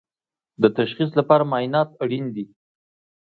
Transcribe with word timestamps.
د 0.61 0.63
تشخیص 0.77 1.09
لپاره 1.19 1.43
معاینات 1.51 1.89
اړین 2.03 2.25
دي 2.35 2.45